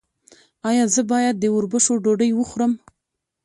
ایا 0.69 0.83
زه 0.93 1.01
باید 1.11 1.35
د 1.39 1.45
وربشو 1.55 1.93
ډوډۍ 2.03 2.31
وخورم؟ 2.35 2.71